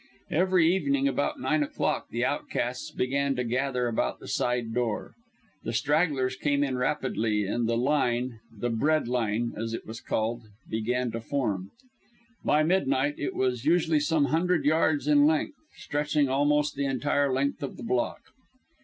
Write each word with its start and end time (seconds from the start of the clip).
Every 0.31 0.75
evening 0.75 1.07
about 1.07 1.39
nine 1.39 1.61
o'clock 1.61 2.09
the 2.09 2.25
outcasts 2.25 2.89
began 2.89 3.35
to 3.35 3.43
gather 3.43 3.87
about 3.87 4.19
the 4.19 4.27
side 4.27 4.73
door. 4.73 5.13
The 5.63 5.73
stragglers 5.73 6.35
came 6.35 6.63
in 6.63 6.75
rapidly, 6.75 7.45
and 7.45 7.69
the 7.69 7.77
line 7.77 8.39
the 8.51 8.71
"bread 8.71 9.07
line," 9.07 9.53
as 9.55 9.75
it 9.75 9.85
was 9.85 10.01
called 10.01 10.41
began 10.67 11.11
to 11.11 11.19
form. 11.21 11.69
By 12.43 12.63
midnight 12.63 13.19
it 13.19 13.35
was 13.35 13.63
usually 13.65 13.99
some 13.99 14.25
hundred 14.33 14.65
yards 14.65 15.07
in 15.07 15.27
length, 15.27 15.53
stretching 15.77 16.27
almost 16.27 16.73
the 16.73 16.85
entire 16.85 17.31
length 17.31 17.61
of 17.61 17.77
the 17.77 17.83
block. 17.83 18.21